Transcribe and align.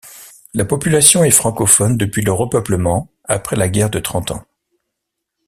La 0.55 0.65
population 0.65 1.23
est 1.23 1.29
francophone 1.29 1.95
depuis 1.95 2.23
le 2.23 2.31
repeuplement 2.31 3.11
après 3.25 3.55
la 3.55 3.69
guerre 3.69 3.91
de 3.91 3.99
Trente 3.99 4.31
Ans. 4.31 4.43